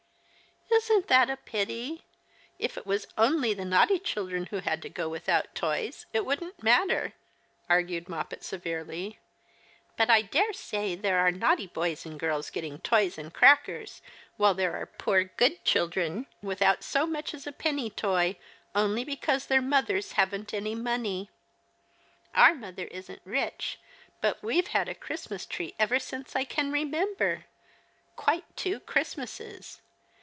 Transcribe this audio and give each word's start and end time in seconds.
"Isn't 0.91 1.09
that 1.09 1.29
a 1.29 1.35
pity? 1.35 2.05
If 2.57 2.77
it 2.77 2.85
was 2.87 3.05
only 3.17 3.53
the 3.53 3.65
naughty 3.65 3.99
children 3.99 4.47
who 4.47 4.59
had 4.59 4.81
to 4.81 4.89
go 4.89 5.09
without 5.09 5.53
toys 5.53 6.05
it 6.13 6.25
wouldn't 6.25 6.63
matter," 6.63 7.13
argued 7.69 8.07
Moppet, 8.07 8.41
severely;" 8.41 9.19
but 9.97 10.09
I 10.09 10.21
dare 10.21 10.53
say 10.53 10.95
there 10.95 11.19
are 11.19 11.31
naughty 11.31 11.67
boys 11.67 12.05
and 12.05 12.19
girls 12.19 12.49
getting 12.49 12.79
toys 12.79 13.17
and 13.17 13.33
crackers, 13.33 14.01
while 14.37 14.53
there 14.53 14.73
are 14.77 14.85
poor 14.85 15.25
good 15.25 15.63
children 15.65 16.25
without 16.41 16.83
so 16.83 17.05
much 17.05 17.33
as 17.33 17.45
a 17.45 17.51
penny 17.51 17.89
toy, 17.89 18.37
only 18.73 19.03
because 19.03 19.45
their 19.47 19.61
mothers 19.61 20.13
haven't 20.13 20.53
any 20.53 20.73
money. 20.73 21.29
Our 22.33 22.55
mother 22.55 22.85
isn't 22.85 23.21
rich, 23.25 23.77
but 24.21 24.41
we've 24.41 24.67
had 24.69 24.87
a 24.87 24.95
Christmas 24.95 25.45
tree 25.45 25.75
ever 25.77 25.99
since 25.99 26.33
I 26.35 26.45
can 26.45 26.71
remember— 26.71 27.45
quite 28.15 28.45
two 28.55 28.79
Christmases. 28.79 29.81